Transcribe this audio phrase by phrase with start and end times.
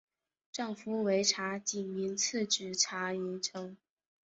[0.51, 3.77] 丈夫为查济民次子查懋成。